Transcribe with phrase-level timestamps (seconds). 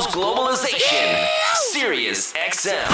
[0.00, 1.26] knows globalization.
[1.72, 2.86] Sirius XM.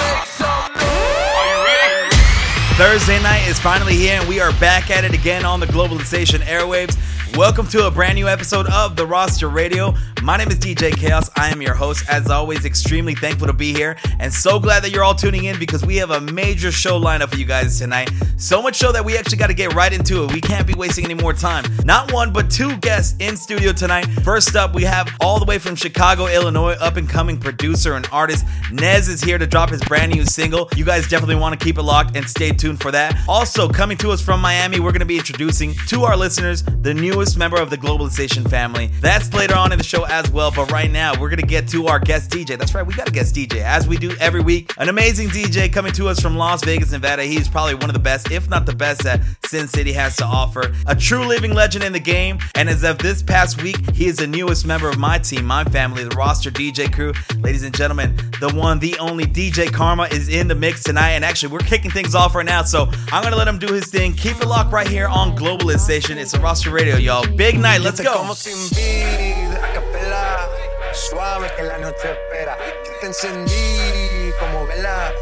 [2.75, 6.39] Thursday night is finally here, and we are back at it again on the Globalization
[6.39, 6.97] airwaves.
[7.35, 9.93] Welcome to a brand new episode of the Roster Radio.
[10.23, 11.29] My name is DJ Chaos.
[11.35, 12.09] I am your host.
[12.09, 15.59] As always, extremely thankful to be here and so glad that you're all tuning in
[15.59, 18.09] because we have a major show lineup for you guys tonight.
[18.37, 20.33] So much so that we actually got to get right into it.
[20.33, 21.65] We can't be wasting any more time.
[21.85, 24.05] Not one, but two guests in studio tonight.
[24.23, 28.07] First up, we have all the way from Chicago, Illinois, up and coming producer and
[28.11, 30.69] artist Nez is here to drop his brand new single.
[30.75, 33.15] You guys definitely want to keep it locked and stay tuned for that.
[33.27, 36.93] Also, coming to us from Miami, we're going to be introducing to our listeners the
[37.17, 38.91] newest member of the Globalization family.
[39.01, 40.51] That's later on in the show as well.
[40.51, 42.59] But right now, we're going to get to our guest DJ.
[42.59, 44.71] That's right, we got a guest DJ, as we do every week.
[44.77, 47.23] An amazing DJ coming to us from Las Vegas, Nevada.
[47.23, 50.25] He's probably one of the best, if not the best, that Sin City has to
[50.25, 50.71] offer.
[50.85, 52.37] A true living legend in the game.
[52.53, 55.63] And as of this past week, he is the newest member of my team, my
[55.63, 57.13] family, the roster DJ crew.
[57.39, 61.13] Ladies and gentlemen, the one, the only DJ Karma is in the mix tonight.
[61.13, 62.61] And actually, we're kicking things off right now.
[62.61, 64.13] So I'm going to let him do his thing.
[64.13, 66.17] Keep it locked right here on Globalization.
[66.17, 67.25] It's a roster radio, y'all.
[67.35, 67.81] Big night.
[67.81, 68.11] Let's go.
[68.13, 70.49] Como sin vida, a capela,
[70.93, 72.57] suave que la noche espera.
[72.85, 75.13] Yo te encendí como vela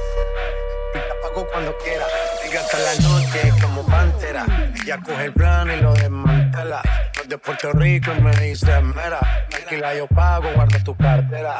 [0.90, 2.06] y te apago cuando quiera.
[2.44, 4.46] Llega hasta la noche como pantera.
[4.84, 6.82] Ella coge el plano y lo desmantela.
[7.16, 9.20] No es de Puerto Rico y me dice mera.
[9.50, 11.56] Tranquila, yo pago, guarda tu cartera.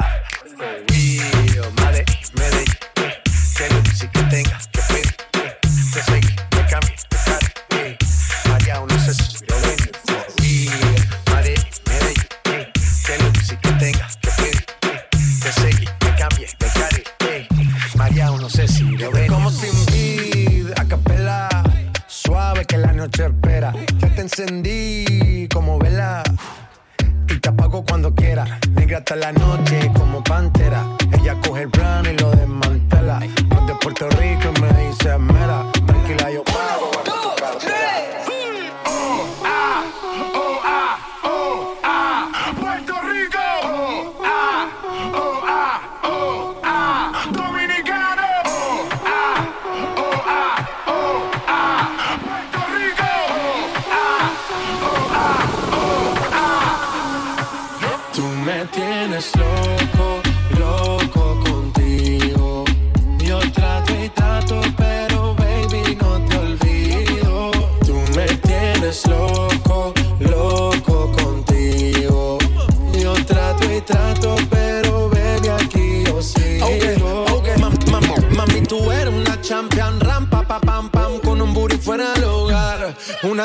[1.82, 2.04] Madre,
[2.34, 2.74] Medellín.
[3.56, 5.16] Que que tenga que pedir.
[5.94, 7.98] Te seguí, te cambié, te cargué.
[8.48, 9.36] María, no sé si
[13.80, 14.66] sí que pedir.
[15.42, 17.48] Te seguí, te cambié, te cargué.
[17.96, 19.28] María, no sé si lo ven.
[19.28, 21.48] Como sin vida, a capela.
[22.06, 23.72] Suave que la noche espera.
[23.98, 26.22] Ya te encendí como vela
[27.28, 28.58] y te apago cuando quiera.
[28.70, 30.55] Negra hasta la noche como pantera.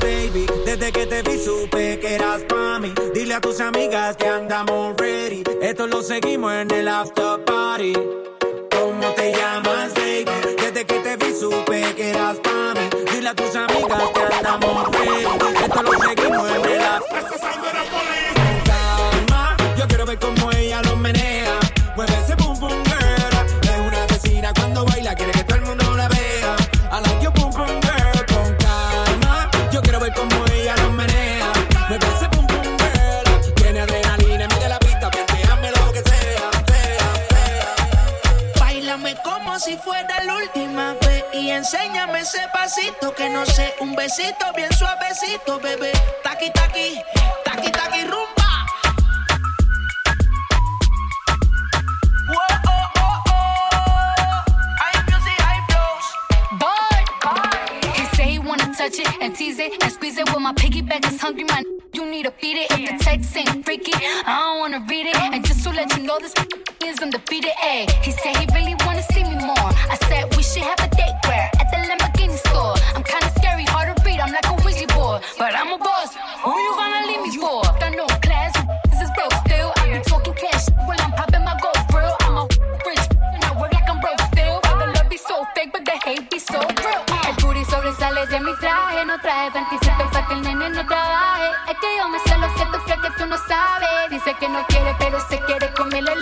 [0.00, 0.46] Baby?
[0.64, 2.92] Desde que te vi supe que eras pa' mí.
[3.14, 5.42] Dile a tus amigas que andamos ready.
[5.60, 7.92] Esto lo seguimos en el after party.
[8.70, 10.30] ¿Cómo te llamas, baby?
[10.60, 12.88] Desde que te vi supe que eras pa' mí.
[13.12, 15.64] Dile a tus amigas que andamos ready.
[15.64, 17.22] Esto lo seguimos en el after
[17.90, 18.05] Con
[41.66, 45.90] enséñame ese pasito que no sé, un besito bien suavecito, bebé.
[46.22, 47.00] Taqui taqui,
[47.44, 48.46] taqui taqui rumba.
[58.76, 60.30] Touch it and tease it and squeeze it.
[60.34, 61.64] When my piggyback is hungry, man,
[61.94, 62.70] you need to feed it.
[62.72, 65.16] If the text ain't freaky, I don't wanna read it.
[65.16, 66.34] And just to let you know, this
[66.84, 67.52] is undefeated.
[67.64, 69.56] Ayy, he said he really wanna see me more.
[69.56, 70.85] I said we should have
[71.26, 72.74] square at the Lamborghini store.
[72.94, 75.18] I'm kinda scary, hard to read, I'm like a wizard boy.
[75.38, 76.10] But I'm a boss,
[76.44, 77.62] who you gonna leave me for?
[77.80, 78.52] Got no class,
[78.90, 79.70] this is broke still.
[79.80, 82.14] I be talking cash when I'm popping my gold grill.
[82.26, 82.44] I'm a
[82.86, 84.56] rich, and I work like I'm broke still.
[84.66, 87.02] All the love be so fake, but the hate be so real.
[87.28, 91.48] El booty sobresale de mi traje, no 27 que el nene no trabaje.
[91.70, 92.48] Es que yo me sé lo
[93.02, 94.10] que tú no sabes.
[94.10, 96.14] Dice que no quiere, pero se quiere comerle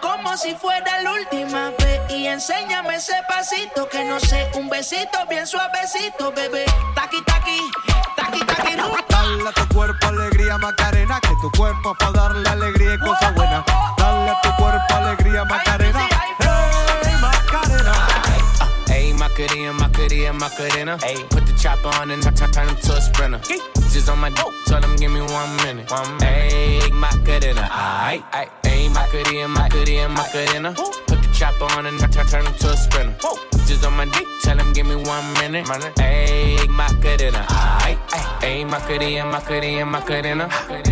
[0.00, 5.18] Como si fuera la última vez y enséñame ese pasito que no sé, un besito
[5.28, 6.64] bien suavecito, bebé.
[6.94, 7.58] Taqui taqui,
[8.16, 8.76] taqui taqui.
[9.08, 13.64] Dale a tu cuerpo alegría Macarena, que tu cuerpo para darle alegría y cosas buenas.
[13.96, 15.87] Dale a tu cuerpo alegría Macarena.
[20.08, 20.98] Macarena, Macarena, Macarena.
[20.98, 23.40] Ayy, put the chopper on and turn, him to a sprinter.
[23.92, 25.90] Just on my dope, tell him give me one minute.
[25.90, 26.52] One minute.
[26.52, 28.48] Ayy, Macarena, aight, aight.
[28.62, 30.72] Ayy, Macarena, Macarena, Macarena.
[30.72, 31.07] Put the
[31.38, 33.14] chopper on and turn, turn him to a sprinter.
[33.66, 35.66] Just on my dick, tell him give me one minute.
[35.66, 37.46] Ayy, Macarena.
[38.40, 40.48] Ayy, Macarena, Macarena, Macarena.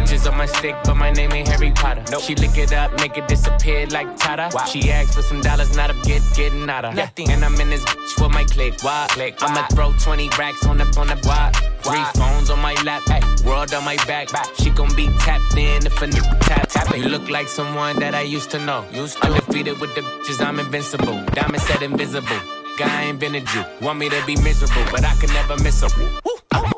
[0.06, 2.04] Just on my stick, but my name ain't Harry Potter.
[2.20, 4.50] She lick it up, make it disappear like Tata.
[4.68, 6.94] She asked for some dollars, not a get getting out of.
[6.94, 7.30] Nothing.
[7.30, 8.80] And I'm in this bitch for my click.
[8.82, 9.06] Why?
[9.10, 9.36] click.
[9.40, 11.50] I'ma throw 20 racks on the on the why?
[11.86, 14.28] Three phones on my lap, ay, world on my back.
[14.58, 16.96] She gon' be tapped in if a nigga tap tap.
[16.96, 18.84] You look like someone that I used to know.
[18.92, 19.26] Used to.
[19.28, 21.22] Undefeated with the bitches, I'm invincible.
[21.26, 22.40] Diamond said invisible.
[22.76, 23.64] Guy invented you.
[23.80, 25.88] Want me to be miserable, but I can never miss a.
[25.88, 26.20] her.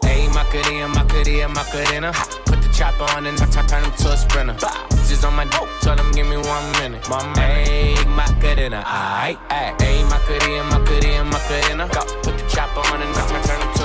[0.05, 2.13] Ayy, Macarena, Macarena, Macarena.
[2.45, 4.57] Put the chopper on and turn, turn him to a sprinter.
[5.09, 7.09] Just on my dope, tell him give me one minute.
[7.09, 9.79] My ayy, Macarena, aight, aight.
[9.79, 11.89] Ayy, Macarena, Macarena, Macarena.
[11.89, 12.03] Go.
[12.23, 13.78] Put the chopper on and turn, turn him to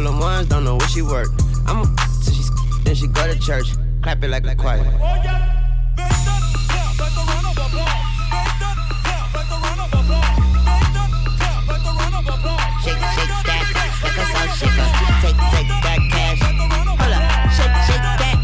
[0.00, 1.28] Bag of ones, don't know where she work.
[1.66, 1.84] I'm a
[2.22, 2.42] so she
[2.84, 3.66] then she go to church.
[4.02, 4.78] Clap it like a choir.
[4.78, 4.94] Shake,
[13.44, 13.64] that
[14.02, 14.88] like a salt shaker.
[15.20, 16.40] Take, take that cash.
[16.96, 18.36] Hold up, shake, shake that.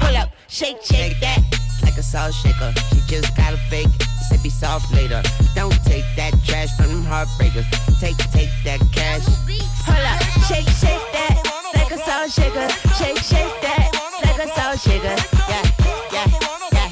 [0.00, 1.42] Pull up, shake, shake that
[1.84, 2.74] like a salt shaker.
[2.90, 4.15] She just got a fake.
[4.28, 5.22] Say be soft later.
[5.54, 7.66] Don't take that trash from them heartbreakers.
[8.00, 9.22] Take, take that cash.
[9.86, 11.34] Hold up, shake, shake that
[11.74, 12.68] like a salt shaker.
[12.98, 13.90] Shake, shake that
[14.24, 15.14] like a salt shaker.
[15.48, 15.62] Yeah,
[16.12, 16.26] yeah,
[16.72, 16.88] yeah.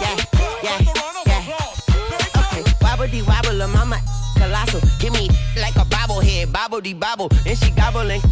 [0.00, 0.16] Yeah,
[0.62, 0.80] yeah,
[1.26, 2.40] yeah.
[2.40, 4.00] Okay, wobble dee wobble, mama
[4.38, 4.80] colossal.
[4.98, 5.28] Give me
[5.60, 7.28] like a bobblehead, bobble dee bobble.
[7.46, 8.22] And she gobbling.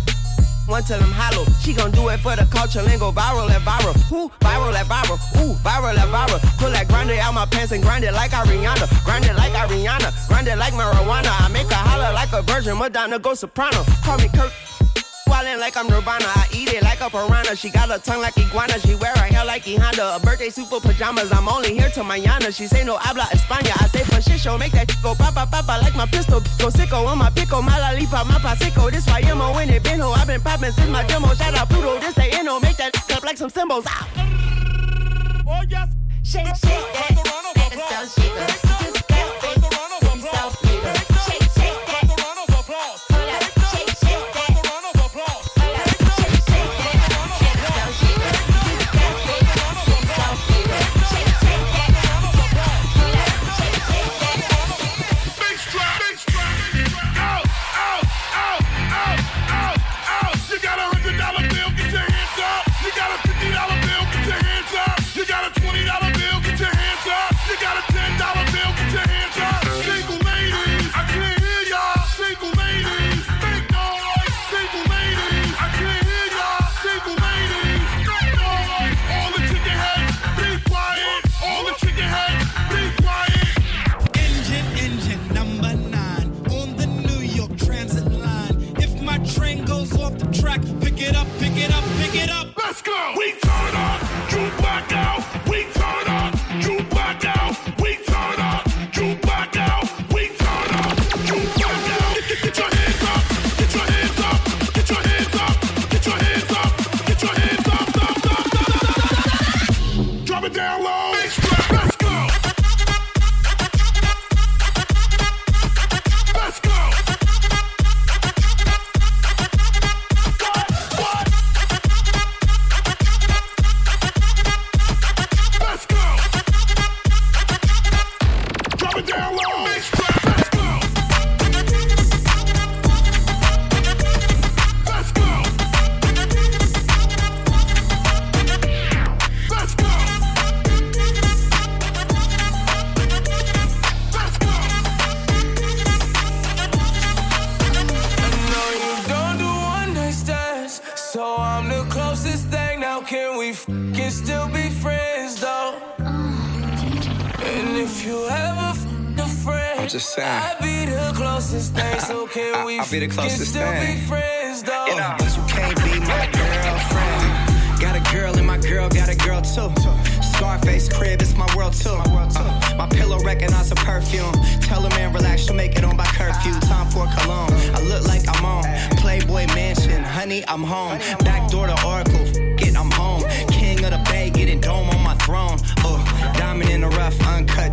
[0.71, 1.45] One till I'm hollow.
[1.61, 3.95] She gon' do it for the culture, then go viral at viral.
[4.09, 5.19] Who viral at viral?
[5.43, 6.41] Ooh, viral at viral.
[6.59, 8.87] Pull that grande out my pants and grind it like Ariana.
[9.05, 10.15] Grind it like Ariana.
[10.29, 11.31] Grind it like marijuana.
[11.45, 12.79] I make her holler like a virgin.
[12.79, 13.85] Madonna go soprano.
[14.05, 14.53] Call me Kurt.
[15.41, 16.27] Wildin' like I'm Nirvana.
[16.27, 17.57] I eat it like a piranha.
[17.57, 18.79] She got a tongue like iguana.
[18.81, 20.17] She wear her hair like Honda.
[20.17, 21.33] A birthday super pajamas.
[21.33, 22.55] I'm only here till mañana.
[22.55, 23.73] She say no habla España.
[23.81, 24.59] I say for shit show.
[24.59, 26.41] Make that go papa papa like my pistol.
[26.59, 27.63] Go sicko on my pico.
[27.63, 28.91] My lollipop, my pasico.
[28.91, 30.13] This why I'm when it been ho.
[30.13, 31.33] I've been poppin' since my demo.
[31.33, 31.99] Shout out Pluto.
[32.01, 32.61] This they inno.
[32.61, 33.85] Make that up like some symbols.
[33.89, 34.07] Ah.
[35.49, 35.89] Oh, yes.
[36.23, 37.17] Shake, shake that.
[37.57, 38.47] Make it so shaker.
[38.47, 38.80] Just that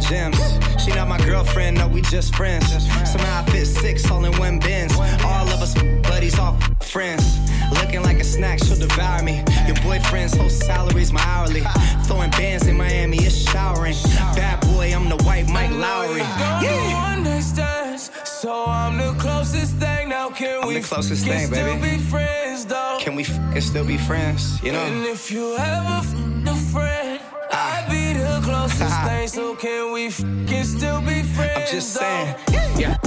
[0.10, 0.38] gems.
[0.84, 2.68] She not my girlfriend, no, we just friends.
[3.10, 4.94] Somehow I fit six all in one bins.
[4.96, 5.74] All of us
[6.04, 7.24] buddies, all friends.
[7.82, 9.44] Looking like a snack, she'll devour me.
[9.66, 11.64] Your boyfriend's whole salary's my hourly.
[12.06, 13.96] Throwing bands in Miami, it's showering.
[14.36, 16.24] Bad boy, I'm the white Mike Lowrey.
[16.40, 20.10] Don't do one night stands, so I'm the closest thing.
[20.10, 21.98] Now can I'm we the closest thing, still baby.
[21.98, 22.98] be friends though?
[23.02, 24.62] Can we f- still be friends?
[24.64, 25.10] You And know?
[25.10, 26.16] if you ever f-
[29.08, 29.28] thing.
[29.28, 31.58] So can we f- can still be friends?
[31.58, 32.02] I'm just though?
[32.02, 32.36] saying.
[32.78, 32.98] Yeah.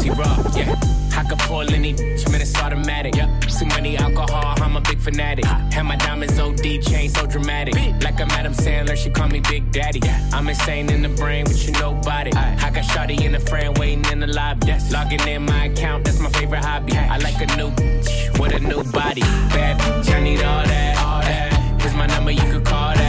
[0.00, 0.74] T-Raw, yeah.
[1.14, 3.14] I could pull any bitch, man, it's automatic.
[3.14, 3.28] Yeah.
[3.40, 5.44] Too many alcohol, I'm a big fanatic.
[5.44, 7.74] Have my diamonds OD, chain so dramatic.
[8.02, 10.00] Like I'm Adam Sandler, she call me Big Daddy.
[10.32, 12.32] I'm insane in the brain, but you nobody.
[12.32, 14.72] I got Shawty in the frame, waiting in the lobby.
[14.90, 16.94] Logging in my account, that's my favorite hobby.
[16.96, 19.22] I like a new bitch with a new body.
[19.54, 20.98] Bad bitch, I need all that.
[20.98, 21.80] All that.
[21.80, 22.64] Here's my number, you could.
[22.64, 23.01] Call that.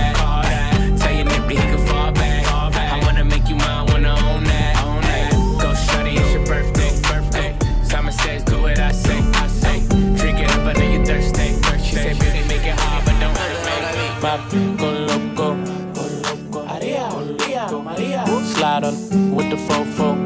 [19.56, 20.23] The fofo.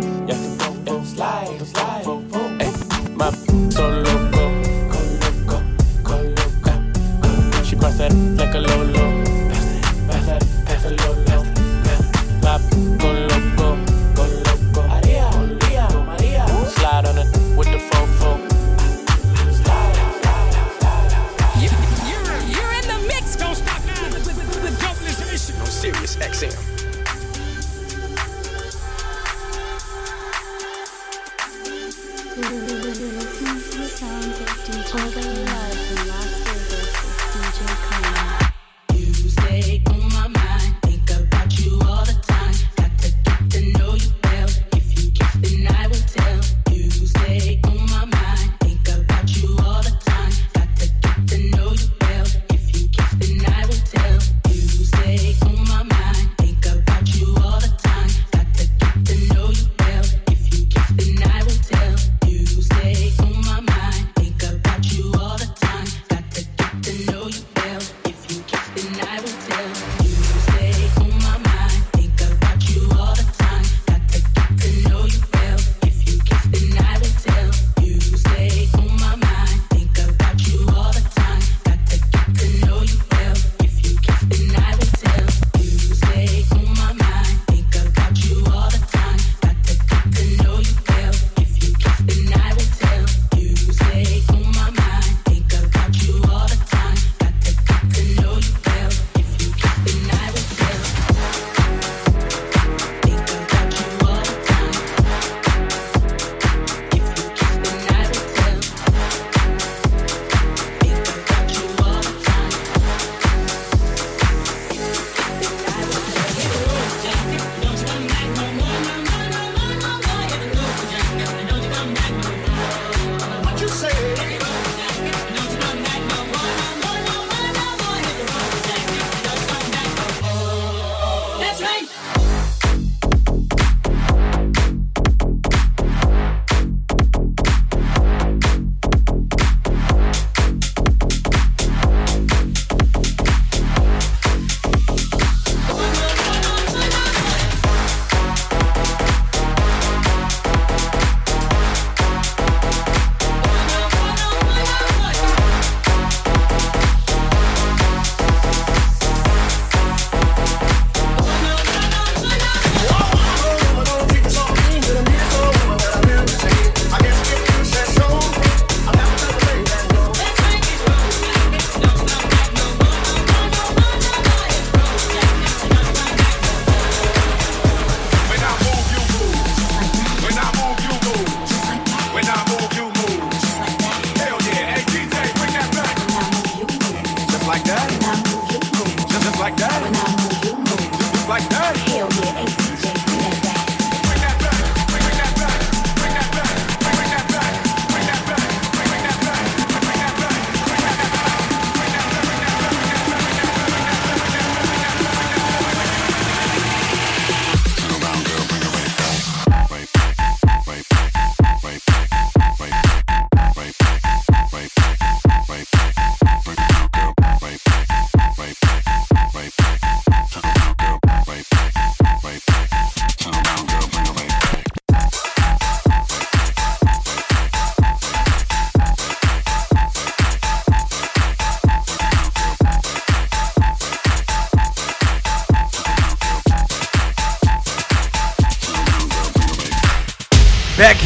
[32.58, 32.88] You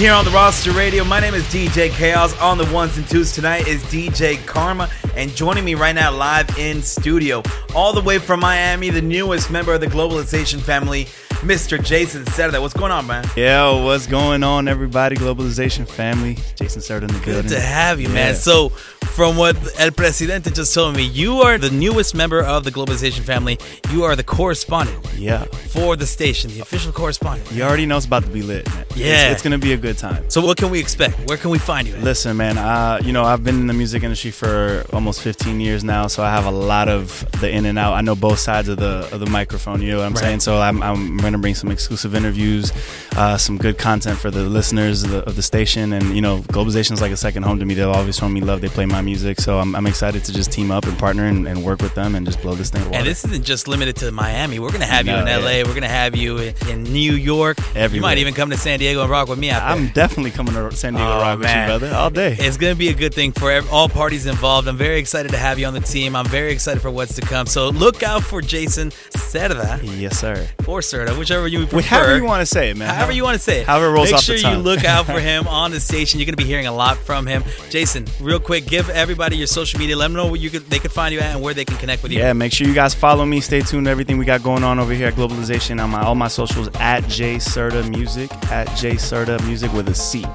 [0.01, 2.35] here on the roster radio, my name is DJ Chaos.
[2.39, 6.57] On the ones and twos tonight is DJ Karma, and joining me right now live
[6.57, 7.43] in studio,
[7.75, 11.05] all the way from Miami, the newest member of the Globalization family,
[11.41, 11.83] Mr.
[11.83, 12.57] Jason Saturday.
[12.57, 13.25] What's going on, man?
[13.35, 15.15] Yo, what's going on, everybody?
[15.15, 16.35] Globalization family.
[16.55, 18.13] Jason started in the Good to have you, Yeah.
[18.13, 18.35] man.
[18.35, 18.71] So,
[19.11, 23.21] from what El Presidente just told me, you are the newest member of the Globalization
[23.21, 23.57] family.
[23.91, 25.45] You are the correspondent Yeah.
[25.69, 27.51] for the station, the official correspondent.
[27.51, 28.67] You already know it's about to be lit.
[28.69, 28.81] Man.
[28.81, 29.31] It's- Yeah.
[29.31, 30.23] It's, going to be a good time.
[30.29, 31.27] So, what can we expect?
[31.27, 31.95] Where can we find you?
[31.95, 32.03] At?
[32.03, 35.83] Listen, man, uh, you know, I've been in the music industry for almost 15 years
[35.83, 37.93] now, so I have a lot of the in and out.
[37.93, 40.23] I know both sides of the of the microphone, you know what I'm Right.
[40.23, 40.39] saying?
[40.41, 42.71] So I'm, I'm going to bring some exclusive interviews,
[43.15, 45.93] uh, some good content for the listeners of the, of the station.
[45.93, 47.73] And, you know, Globalization is like a second home to me.
[47.73, 48.61] They've always shown me love.
[48.61, 49.10] They play my music.
[49.15, 52.15] So I'm, I'm excited to just team up and partner and, and work with them
[52.15, 52.97] and just blow this thing water.
[52.97, 54.59] And this isn't just limited to Miami.
[54.59, 55.31] We're going to have you in LA.
[55.49, 55.63] yeah.
[55.63, 56.37] We're going to have you
[56.69, 57.57] in, New York.
[57.75, 59.51] You might even come to San Diego and rock with me.
[59.51, 61.67] I'm definitely coming to San Diego Oh, Rock with you, man.
[61.67, 62.35] brother, all day.
[62.39, 64.67] It's going to be a good thing for all parties involved.
[64.67, 66.15] I'm very excited to have you on the team.
[66.15, 67.45] I'm very excited for what's to come.
[67.47, 70.47] So look out for Jason Cerda Yes, sir.
[70.67, 71.81] or Cerda, whichever you prefer.
[71.87, 72.93] However you want to say it, man.
[72.93, 73.67] However you want to say it.
[73.67, 76.19] However it rolls Make off sure the you look out for him on the station.
[76.19, 77.43] You're going to be hearing a lot from him.
[77.69, 79.95] Jason, real quick, give everybody your social media.
[79.95, 81.77] Let them know where you could, they could find you at and where they can
[81.77, 82.19] connect with you.
[82.19, 83.41] Yeah, make sure you guys follow me.
[83.41, 83.87] Stay tuned.
[83.87, 87.07] Everything we got going on over here at Globalization on my all my socials at
[87.07, 90.25] J Cerda Music at J Cerda Music with a C.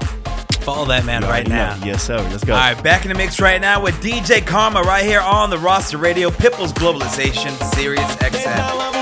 [0.61, 1.77] Follow that man right now.
[1.77, 1.85] Know.
[1.85, 2.17] Yes, sir.
[2.17, 2.53] Let's go.
[2.53, 5.57] All right, back in the mix right now with DJ Karma right here on the
[5.57, 8.97] roster radio, Pipples Globalization, Sirius XM.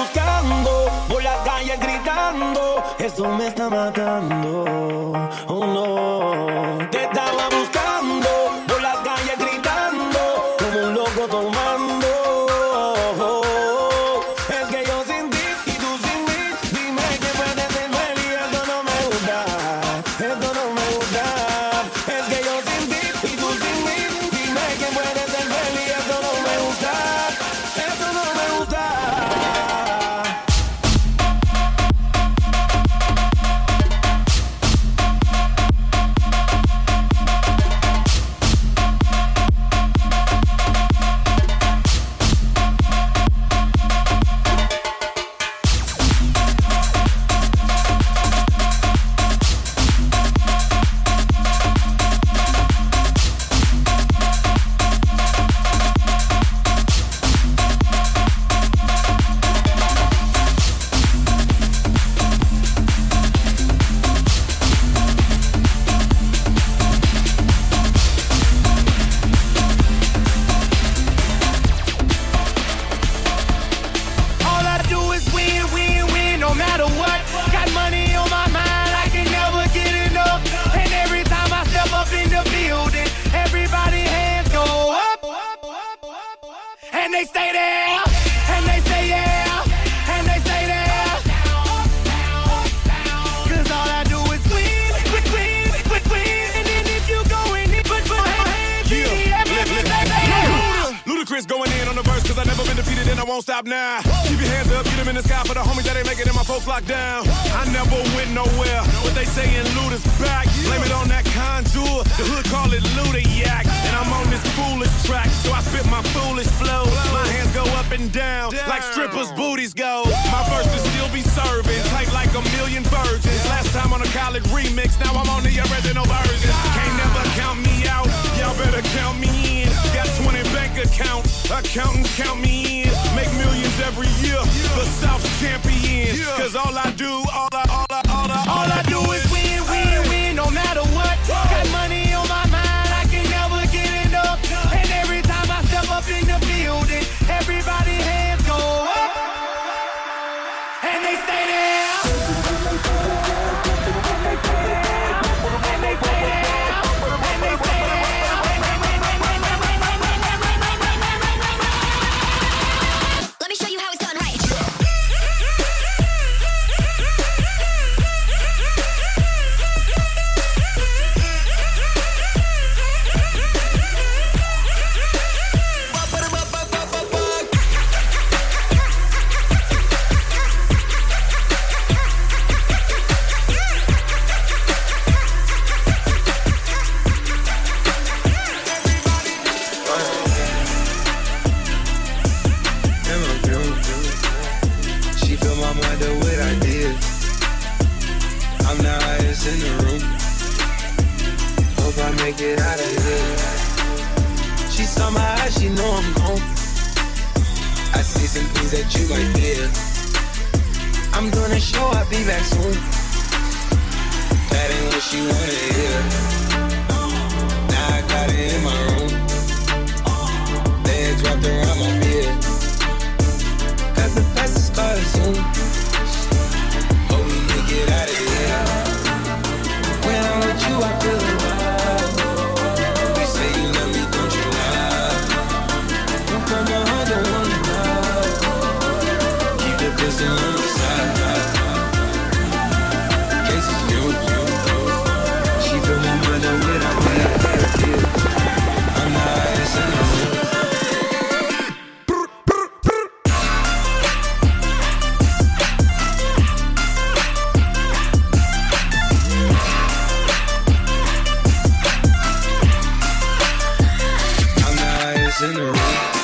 [265.42, 266.15] in the room.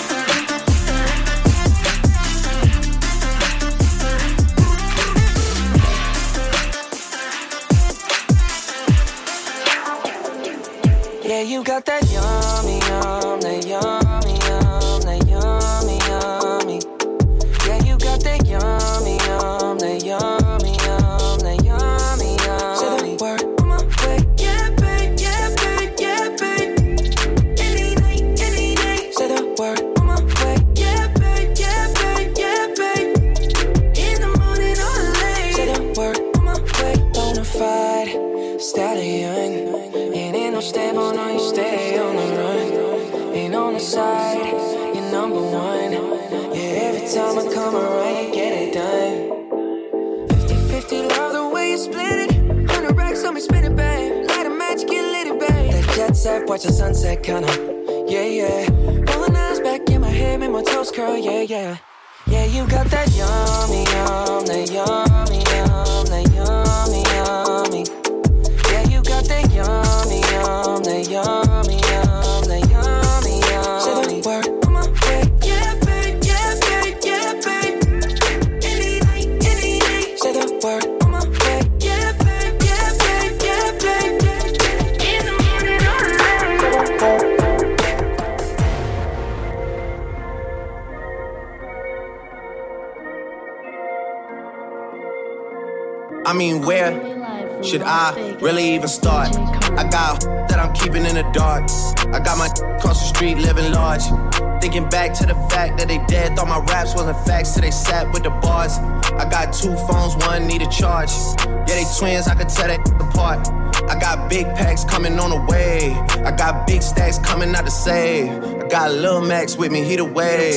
[112.02, 113.48] Twins, I could tell that apart.
[113.88, 115.94] I got big packs coming on the way.
[116.26, 118.28] I got big stacks coming out to save.
[118.32, 120.56] I got Lil Max with me, he the wave.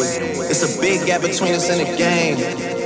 [0.50, 2.38] It's a big gap between us and the game.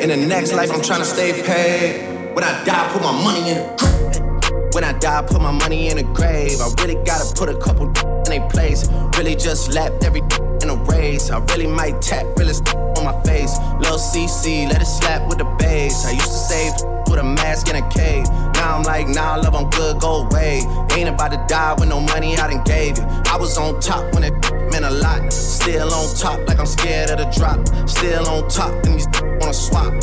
[0.03, 2.35] In the next life, I'm trying to stay paid.
[2.35, 5.97] When I die, put my money in the When I die, put my money in
[5.99, 6.61] the grave.
[6.61, 7.87] I really gotta put a couple
[8.27, 8.89] in a place.
[9.17, 10.23] Really just lapped every
[10.63, 11.31] in a race.
[11.31, 12.88] I really might tap my
[13.25, 13.59] face.
[13.81, 16.05] Lil CC, let it slap with the bass.
[16.07, 16.73] I used to save
[17.09, 18.27] with a mask in a cave.
[18.55, 20.63] Now I'm like, nah, love, I'm good, go away.
[20.93, 23.05] Ain't about to die with no money I done gave you.
[23.27, 24.35] I was on top when it
[24.71, 25.33] meant a lot.
[25.33, 27.59] Still on top, like I'm scared of the drop.
[27.89, 29.07] Still on top, and these
[29.41, 29.95] wanna swap.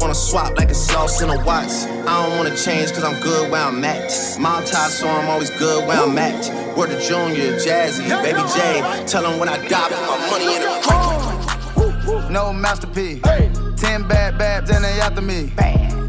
[0.00, 1.84] Wanna swap like a sauce in a watts.
[1.84, 4.10] I don't wanna change cause I'm good where I'm at.
[4.38, 6.76] Mob tie, so I'm always good where I'm at.
[6.76, 9.04] Word to Junior, Jazzy, Baby J.
[9.06, 11.37] Tell them when I die, put my money in the
[12.30, 13.22] No masterpiece.
[13.76, 15.48] Ten bad babs and they after me.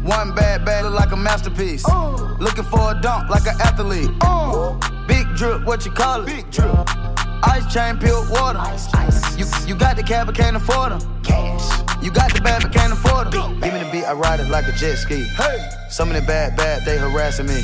[0.02, 1.84] One bad bad look like a masterpiece.
[1.86, 2.36] Oh.
[2.40, 4.10] Looking for a dunk like an athlete.
[4.22, 4.78] Oh.
[5.06, 6.26] Big drip, what you call it?
[6.26, 6.88] Big drip.
[7.42, 8.60] Ice chain, pure water.
[9.36, 11.22] You, you got the cab, but can't afford them.
[11.22, 12.02] Cash.
[12.02, 13.60] You got the bad, but can't afford them.
[13.60, 15.24] Give me the beat, I ride it like a jet ski.
[15.36, 15.79] Hey.
[15.90, 17.60] Some of the bad, bad, they harassing me.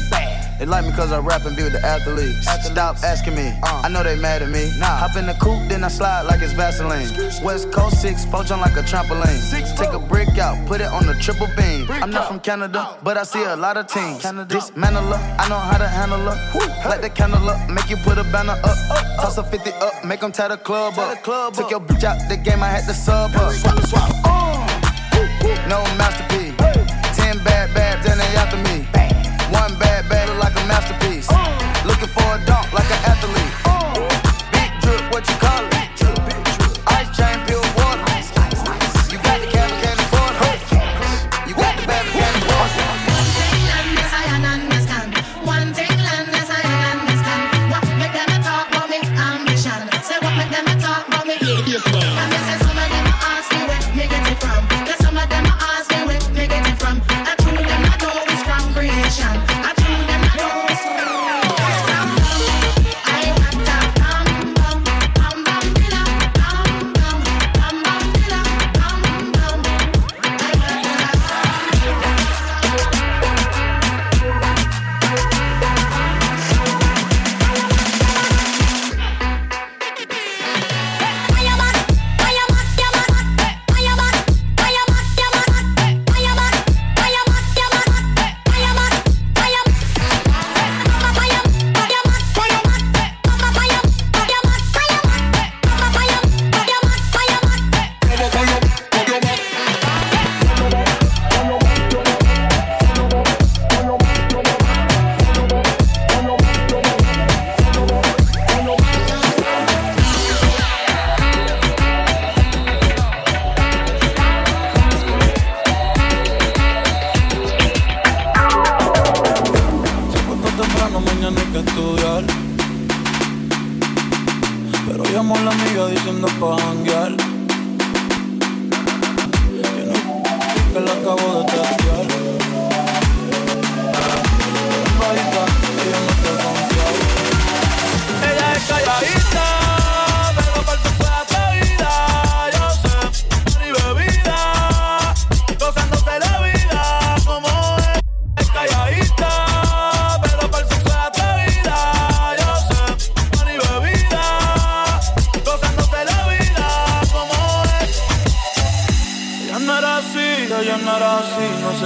[0.59, 2.49] They like me cause I rap and be with the athletes.
[2.67, 4.69] Stop asking me, I know they mad at me.
[4.81, 7.09] Hop in the coupe, then I slide like it's Vaseline.
[7.45, 9.39] West Coast 6, four jump like a trampoline.
[9.39, 11.87] Six, Take a brick out, put it on the triple beam.
[11.91, 14.23] I'm not from Canada, but I see a lot of teams.
[14.49, 16.89] Dismantle her, I know how to handle her.
[16.89, 18.77] Light the candle up, make you put a banner up.
[19.21, 21.23] Toss a 50 up, make them tie the club up.
[21.55, 23.53] Took your bitch out the game, I had to sub up.
[23.53, 24.11] Swap, swap.
[25.69, 26.46] No masterpiece.
[28.35, 28.85] After me.
[29.53, 31.29] One bad look like a masterpiece.
[31.85, 32.56] Looking for a dunk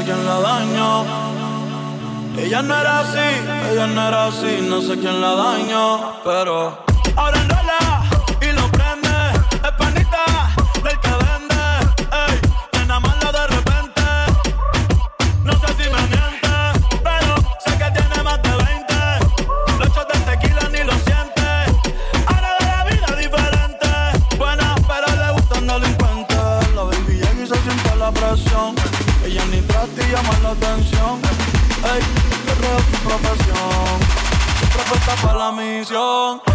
[0.01, 1.05] sé quién la dañó.
[2.39, 3.29] Ella no era así,
[3.71, 6.79] ella no era así, no sé quién la dañó, pero
[7.17, 7.50] ahora no
[35.89, 36.50] Young.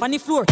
[0.00, 0.44] Money floor.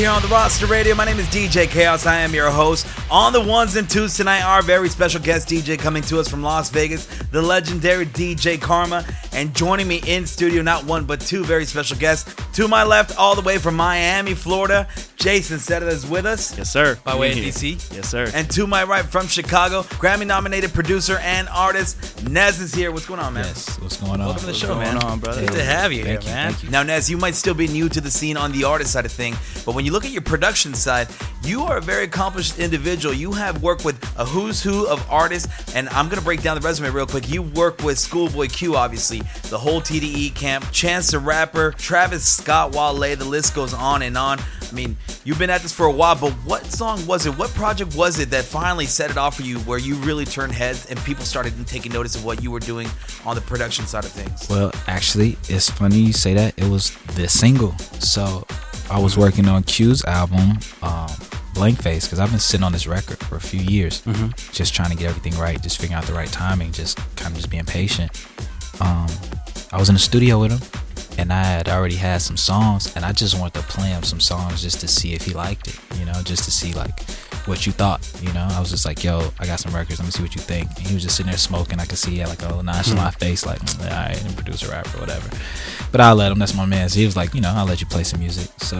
[0.00, 2.06] Here on the roster radio, my name is DJ Chaos.
[2.06, 2.86] I am your host.
[3.10, 6.42] On the ones and twos tonight, our very special guest DJ coming to us from
[6.42, 9.04] Las Vegas, the legendary DJ Karma.
[9.34, 12.34] And joining me in studio, not one but two very special guests.
[12.54, 14.88] To my left, all the way from Miami, Florida,
[15.20, 16.56] Jason Cerda is with us.
[16.56, 16.98] Yes, sir.
[17.04, 17.94] By way of DC.
[17.94, 18.30] Yes, sir.
[18.32, 22.90] And to my right from Chicago, Grammy nominated producer and artist, Nez is here.
[22.90, 23.44] What's going on, man?
[23.44, 24.20] Yes, what's going on?
[24.20, 24.96] Welcome to the What's show, going man.
[25.04, 25.42] on, brother?
[25.42, 26.52] Good to have you Thank here, you, man.
[26.52, 26.70] thank you.
[26.70, 29.12] Now, Nez, you might still be new to the scene on the artist side of
[29.12, 29.34] thing,
[29.66, 31.08] but when you look at your production side,
[31.44, 33.14] you are a very accomplished individual.
[33.14, 36.66] You have worked with a who's who of artists, and I'm gonna break down the
[36.66, 37.28] resume real quick.
[37.28, 42.72] You work with Schoolboy Q, obviously, the whole TDE camp, Chance the Rapper, Travis Scott,
[42.72, 43.16] Wale.
[43.16, 44.38] The list goes on and on.
[44.70, 47.36] I mean, you've been at this for a while, but what song was it?
[47.36, 50.52] What project was it that finally set it off for you, where you really turned
[50.52, 52.88] heads and people started taking notice of what you were doing
[53.26, 54.48] on the production side of things?
[54.48, 56.54] Well, actually, it's funny you say that.
[56.56, 57.76] It was this single.
[57.98, 58.46] So
[58.90, 61.10] I was working on Q's album, um,
[61.54, 64.52] Blank Face, because I've been sitting on this record for a few years, Mhm.
[64.52, 67.36] just trying to get everything right, just figuring out the right timing, just kind of
[67.36, 68.10] just being patient.
[68.80, 69.08] Um,
[69.72, 70.60] I was in the studio with him,
[71.18, 74.20] and I had already had some songs, and I just wanted to play him some
[74.20, 77.02] songs just to see if he liked it, you know, just to see like
[77.46, 78.46] what you thought, you know.
[78.50, 79.98] I was just like, "Yo, I got some records.
[79.98, 81.80] Let me see what you think." And he was just sitting there smoking.
[81.80, 84.30] I could see he had like a little nonchalant face, like, "Mm, "All right, I'm
[84.30, 85.28] a producer, rapper, whatever."
[85.92, 86.38] But I let him.
[86.38, 86.88] That's my man.
[86.88, 88.78] So he was like, "You know, I'll let you play some music." So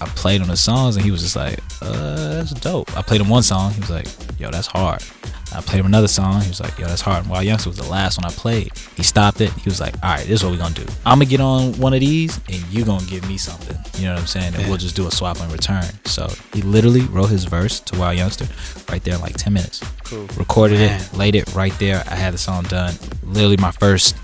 [0.00, 3.20] I played him the songs, and he was just like, "Uh, that's dope." I played
[3.20, 3.72] him one song.
[3.72, 4.06] He was like,
[4.38, 5.02] "Yo, that's hard."
[5.52, 6.40] I played him another song.
[6.42, 8.70] He was like, "Yo, that's hard." And Wild Youngster was the last one I played.
[8.96, 9.50] He stopped it.
[9.52, 10.86] He was like, "All right, this is what we're gonna do.
[11.04, 13.76] I'm gonna get on one of these, and you gonna give me something.
[13.98, 14.54] You know what I'm saying?
[14.54, 14.68] And Yeah.
[14.68, 18.16] we'll just do a swap and return." So he literally wrote his verse to Wild
[18.18, 18.46] Youngster
[18.88, 19.80] right there in like 10 minutes.
[20.04, 20.26] Cool.
[20.36, 21.00] Recorded Man.
[21.00, 22.04] it, laid it right there.
[22.08, 22.94] I had the song done.
[23.22, 24.14] Literally my first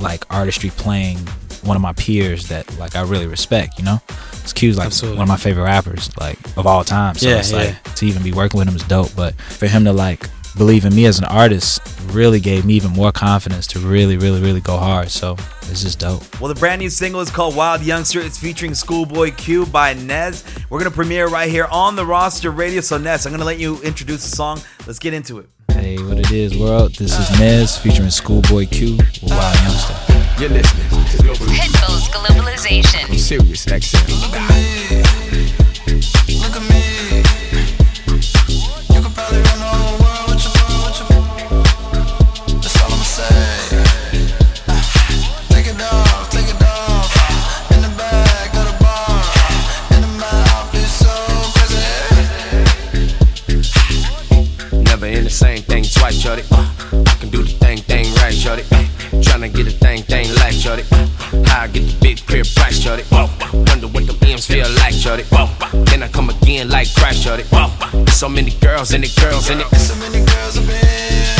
[0.00, 1.26] like artistry playing
[1.66, 4.00] one of my peers that like I really respect, you know?
[4.42, 5.18] It's Q's like Absolutely.
[5.18, 7.14] one of my favorite rappers, like of all time.
[7.16, 7.58] So Yeah, it's yeah.
[7.58, 9.14] like to even be working with him is dope.
[9.16, 12.90] But for him to like believe in me as an artist really gave me even
[12.92, 15.10] more confidence to really, really, really go hard.
[15.10, 16.40] So it's just dope.
[16.40, 18.20] Well, the brand new single is called Wild Youngster.
[18.20, 20.44] It's featuring Schoolboy Q by Nez.
[20.70, 22.80] We're going to premiere right here on the roster radio.
[22.80, 24.60] So, Nez, I'm going to let you introduce the song.
[24.86, 25.48] Let's get into it.
[25.72, 26.94] Hey, what it is, world?
[26.94, 29.94] This is Nez featuring Schoolboy Q with Wild Youngster.
[30.40, 30.85] You're listening to Global Pitbull's
[32.16, 33.14] Globalization.
[33.18, 34.06] Sirius XM.
[42.62, 43.36] That's all I'ma say.
[44.66, 44.80] Uh,
[45.50, 47.12] take it off, take it off.
[47.20, 51.12] Uh, in the back of the bar, uh, in the mouth, it's so
[51.52, 51.84] crazy.
[54.84, 56.44] Never in the same thing twice, shorty.
[56.50, 56.66] Uh,
[57.06, 58.85] I can do the thing, thing right, shorty.
[59.46, 60.82] Tryna get a thing, thing like, shorty.
[61.46, 63.04] How I get the big crib price, shorty.
[63.12, 65.22] Wonder what the M's feel like, shorty.
[65.84, 67.44] Then I come again like Christ, shorty.
[68.10, 69.66] So many girls in it, girls in it.
[69.76, 71.35] So many girls in here,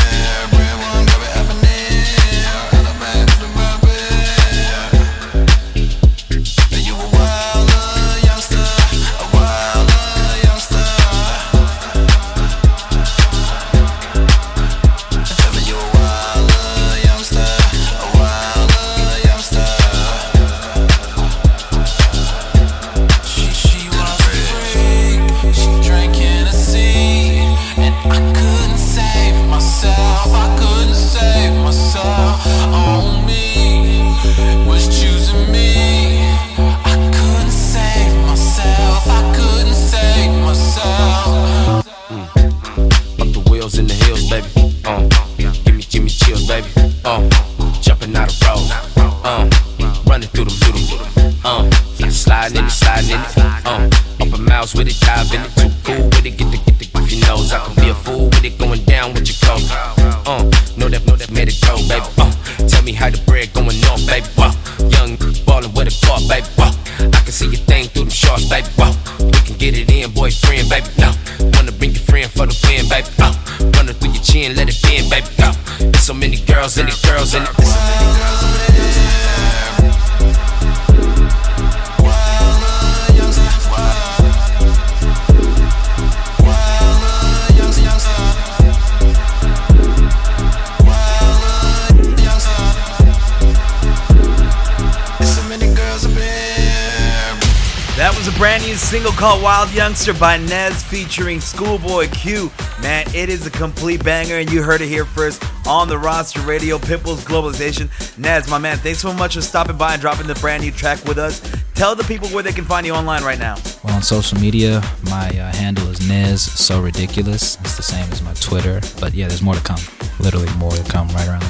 [100.12, 102.52] By Nez featuring Schoolboy Q.
[102.80, 106.40] Man, it is a complete banger, and you heard it here first on the roster
[106.42, 107.90] radio, Pitbull's Globalization.
[108.16, 111.04] Nez, my man, thanks so much for stopping by and dropping the brand new track
[111.06, 111.42] with us.
[111.74, 113.56] Tell the people where they can find you online right now.
[113.82, 114.80] Well, on social media,
[115.10, 117.58] my uh, handle is Nez So Ridiculous.
[117.60, 118.80] It's the same as my Twitter.
[119.00, 119.80] But yeah, there's more to come.
[120.20, 121.42] Literally more to come right around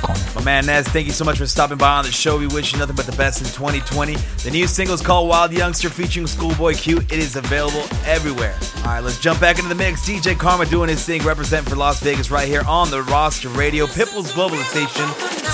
[0.47, 2.39] man Nez, thank you so much for stopping by on the show.
[2.39, 4.15] We wish you nothing but the best in 2020.
[4.15, 6.99] The new single is called Wild Youngster featuring Schoolboy Q.
[6.99, 8.57] It is available everywhere.
[8.79, 10.09] All right, let's jump back into the mix.
[10.09, 13.87] DJ Karma doing his thing, representing for Las Vegas right here on the roster radio,
[13.87, 15.11] Pitbull's Globalization,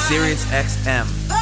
[0.09, 1.42] Sirius XM.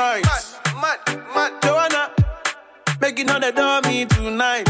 [0.00, 0.24] tonight.
[0.80, 0.98] Mad,
[1.34, 2.10] mad, Joanna,
[3.00, 4.66] making all the dummy tonight.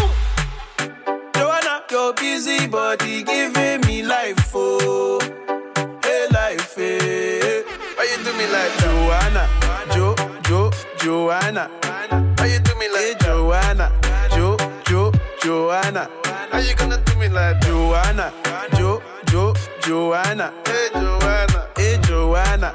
[1.36, 5.20] Joanna, your busy body giving me life, oh,
[6.02, 7.62] hey life, hey.
[7.94, 9.48] Why you do me like Joanna,
[9.94, 10.14] Jo,
[10.48, 11.70] Jo, Joanna?
[12.38, 13.92] Why you do me like hey, Joanna,
[14.34, 14.56] Jo,
[14.86, 15.12] Jo,
[15.42, 16.10] Joanna?
[16.50, 18.32] How you gonna do me like Joanna,
[18.74, 20.52] Jo, Jo, Joanna?
[20.66, 22.74] Hey Joanna, hey Joanna,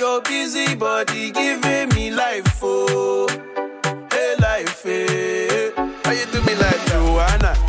[0.00, 3.28] Your busy body giving me life, oh.
[4.10, 5.72] Hey, life, hey.
[5.76, 7.59] How you do me like Joanna?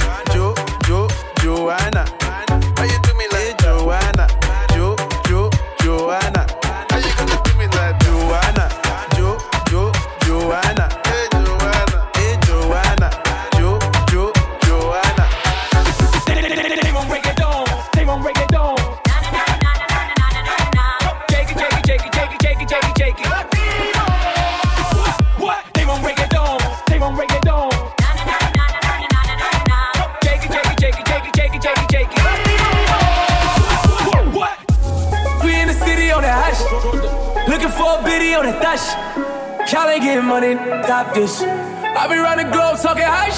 [38.75, 39.87] cash.
[39.89, 41.41] ain't getting money, Stop this.
[41.41, 43.31] I be round the globe talking high.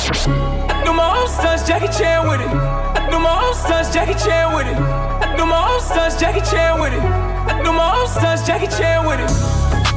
[0.69, 2.47] I do my own stunts, Jackie Chan with it.
[2.47, 4.77] I do my own stunts, Jackie Chan with it.
[4.77, 7.01] I do my own stunts, Jackie Chan with it.
[7.01, 9.31] I do my own stunts, Jackie Chan with it.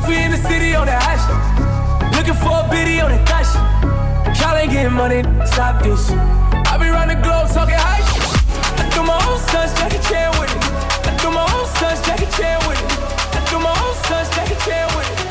[0.09, 1.21] We in the city on the high.
[2.17, 3.53] Looking for a biddy on the dash.
[4.41, 6.11] Y'all ain't getting money, Stop this.
[6.11, 8.05] I be round the globe talking high.
[8.81, 10.63] I do my own stunts, Jackie Chan with it.
[11.05, 12.89] I do my own stunts, Jackie Chan with it.
[13.37, 15.26] I do my own stunts, Jackie Chan with it.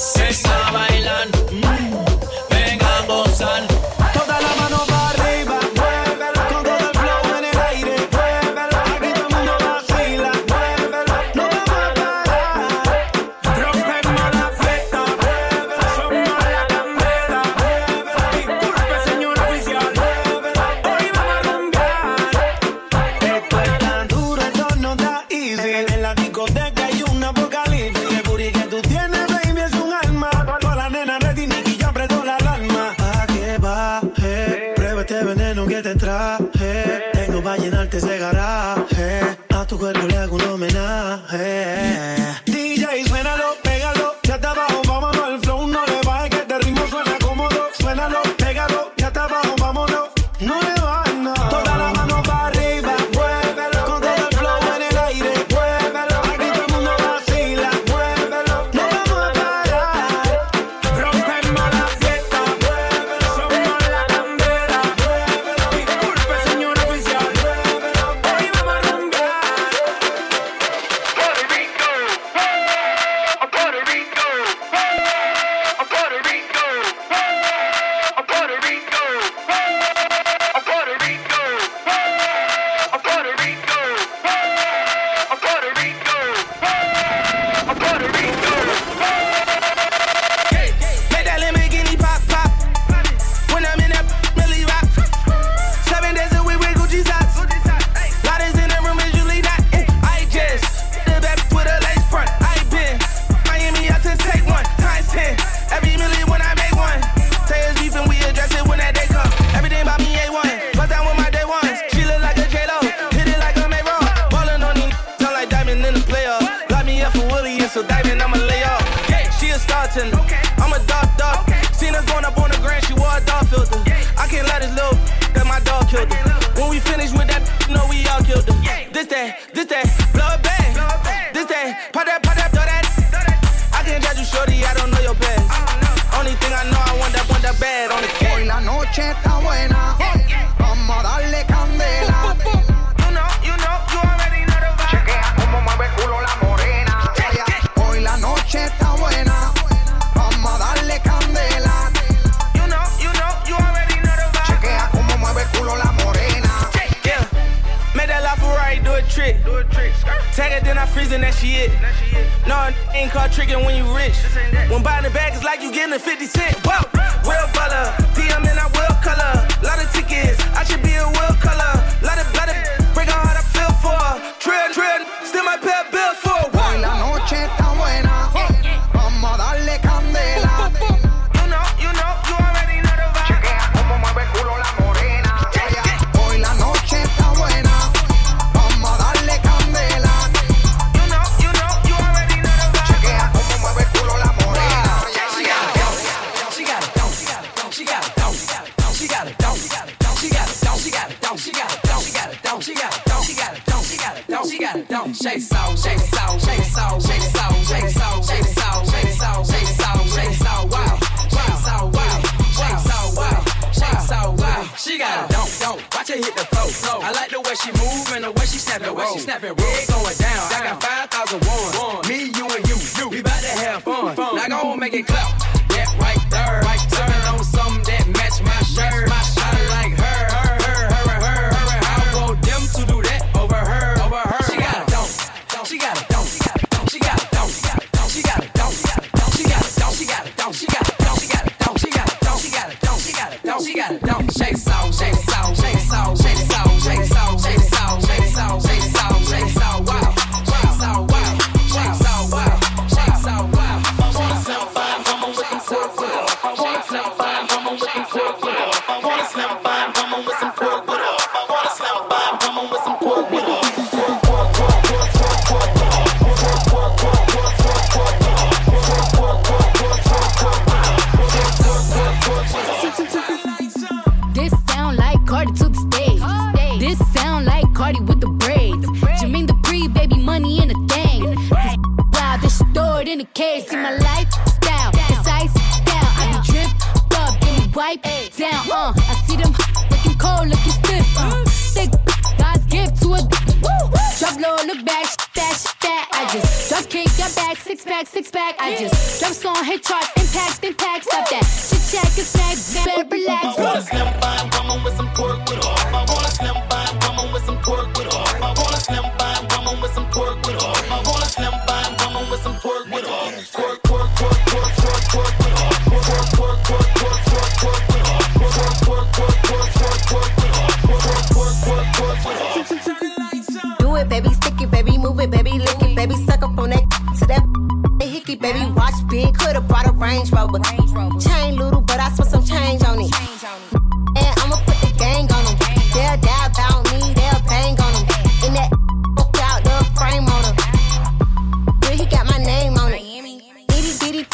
[0.00, 0.49] sex.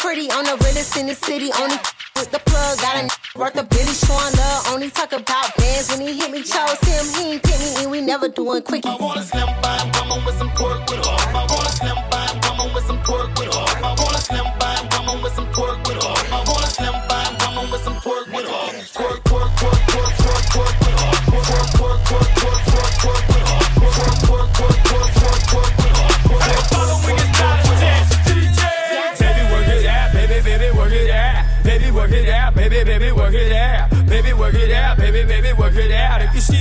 [0.07, 1.51] pretty on the realest in the city.
[1.59, 1.75] Only
[2.15, 3.03] with the plug, got a
[3.37, 4.71] worth a Billy showing love.
[4.71, 7.03] Only talk about bands when he hit me, chose him.
[7.19, 8.87] He ain't pick me, and we never doing quickie.
[8.87, 10.79] I wanna slim by woman with some pork.
[10.87, 11.27] with off.
[11.35, 13.27] I wanna slim by woman with some pork.
[13.37, 13.83] with off.
[13.83, 15.77] I wanna slim by woman with some pork.
[15.87, 16.31] with off.
[16.31, 18.27] I wanna slim by woman with some pork.
[18.31, 18.93] with off.
[18.95, 20.73] pork, pork, pork, pork, pork, pork.
[20.83, 21.19] with off.
[21.27, 22.59] pork, pork, pork, pork.
[22.71, 22.76] twerk.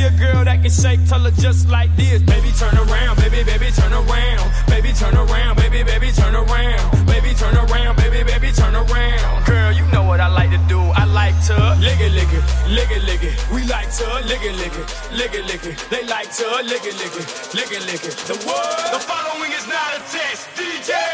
[0.06, 2.22] a girl that can shake, tell her just like this.
[2.22, 4.46] Baby, turn around, baby, baby, turn around.
[4.66, 7.06] Baby, turn around, baby, baby, turn around.
[7.06, 9.46] Baby, turn around, baby, baby, turn around.
[9.46, 10.80] Girl, you know what I like to do.
[10.94, 13.34] I like to lick it, lick it, lick it, lick it.
[13.50, 15.76] We like to lick it, lick it, lick it, lick it.
[15.90, 18.16] They like to lick it, lick it, lick it, lick it.
[18.30, 20.46] The word, the following is not a test.
[20.54, 21.05] DJ.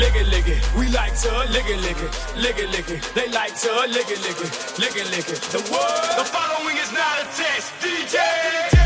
[0.00, 0.74] Lick it, lick it.
[0.74, 3.02] We like to lick it, lick it, lick it, lick it.
[3.14, 5.40] They like to lick it, lick it, lick it, lick it.
[5.52, 6.18] The word.
[6.18, 7.72] The following is not a test.
[7.80, 8.79] DJ.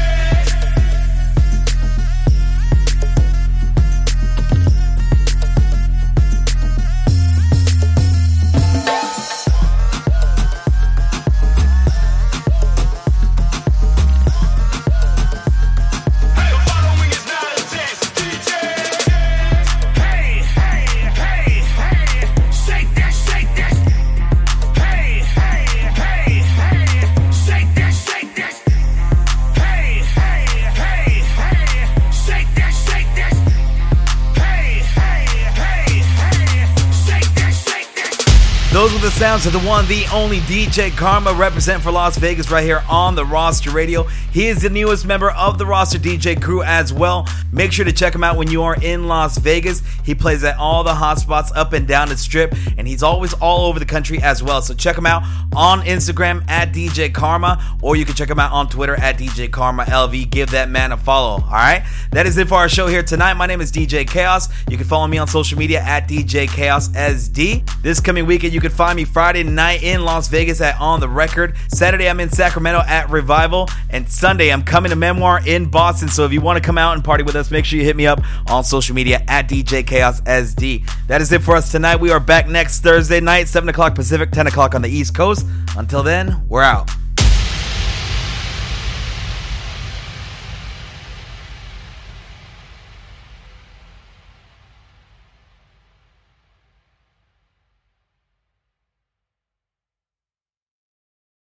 [38.85, 42.51] Those were the sounds of the one, the only DJ Karma represent for Las Vegas
[42.51, 44.03] right here on the Roster Radio.
[44.31, 47.27] He is the newest member of the Roster DJ crew as well.
[47.51, 49.81] Make sure to check him out when you are in Las Vegas.
[50.05, 53.33] He plays at all the hot spots up and down the strip, and he's always
[53.35, 54.63] all over the country as well.
[54.63, 55.23] So check him out
[55.57, 59.51] on Instagram at DJ Karma, or you can check him out on Twitter at DJ
[59.51, 60.31] Karma LV.
[60.31, 61.43] Give that man a follow.
[61.43, 63.35] All right, that is it for our show here tonight.
[63.35, 64.49] My name is DJ Chaos.
[64.69, 67.83] You can follow me on social media at DJ Chaos SD.
[67.83, 71.09] This coming weekend, you can find me Friday night in Las Vegas at On the
[71.09, 71.57] Record.
[71.69, 73.69] Saturday, I'm in Sacramento at Revival.
[73.91, 76.09] And Sunday, I'm coming to Memoir in Boston.
[76.09, 77.97] So if you want to come out and party with us, make sure you hit
[77.97, 80.85] me up on social media at DJ Chaos SD.
[81.07, 82.01] That is it for us tonight.
[82.01, 85.47] We are back next Thursday night, 7 o'clock Pacific, 10 o'clock on the East Coast.
[85.77, 86.91] Until then, we're out.